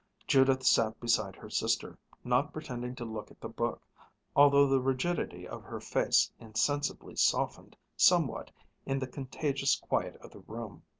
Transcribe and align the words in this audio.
Judith 0.25 0.65
sat 0.65 0.99
beside 0.99 1.35
her 1.35 1.47
sister, 1.51 1.95
not 2.23 2.51
pretending 2.51 2.95
to 2.95 3.05
look 3.05 3.29
at 3.29 3.39
the 3.39 3.47
book, 3.47 3.83
although 4.35 4.65
the 4.65 4.81
rigidity 4.81 5.47
of 5.47 5.61
her 5.61 5.79
face 5.79 6.31
insensibly 6.39 7.15
softened 7.15 7.77
somewhat 7.95 8.49
in 8.87 8.97
the 8.97 9.05
contagious 9.05 9.75
quiet 9.75 10.15
of 10.15 10.31
the 10.31 10.39
room. 10.39 10.81